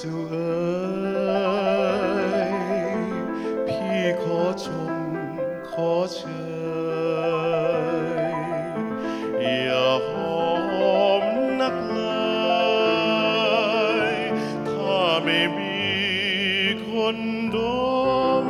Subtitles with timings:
[0.00, 0.50] จ้าเอ๋
[2.50, 3.02] ย
[3.66, 4.92] พี่ขอชม
[5.70, 6.20] ขอเช
[8.30, 8.34] ย
[9.40, 10.16] อย่าอ
[11.22, 11.24] ม
[11.60, 12.00] นักเล
[14.12, 14.16] ย
[14.68, 15.78] ถ้าไม่มี
[16.88, 17.16] คน
[17.54, 17.56] ด
[18.42, 18.44] ม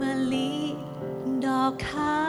[0.00, 0.52] มะลิ
[1.44, 2.21] ดอกข้า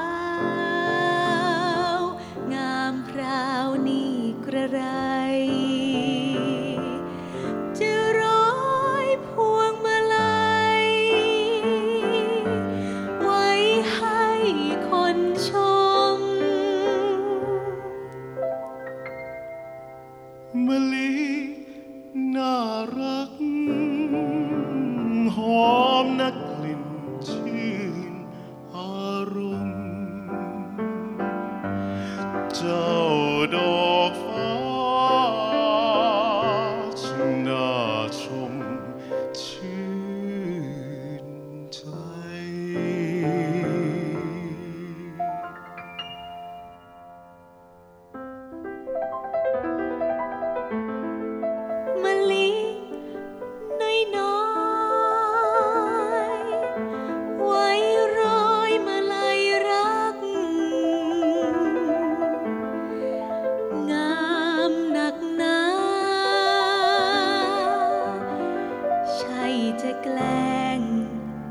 [69.83, 70.79] จะแกล้ง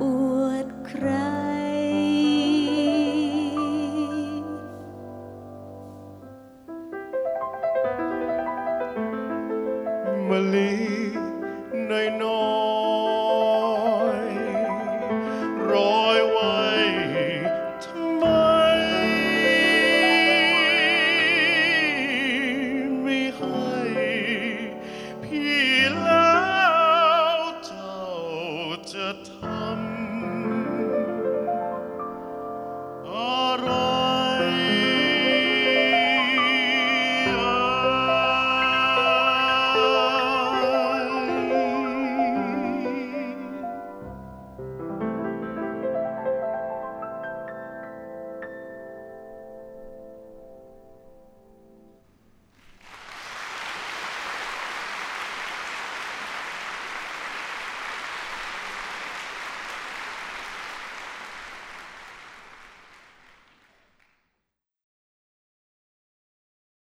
[0.03, 0.05] อ
[0.43, 1.07] วดใคร
[10.29, 10.73] มะลิ
[11.91, 12.62] น้อยน้อ
[29.13, 29.62] time.